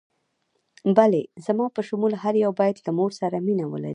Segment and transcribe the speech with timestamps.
[0.95, 3.89] بلې، زما په شمول هر یو باید له مور سره مینه ولري.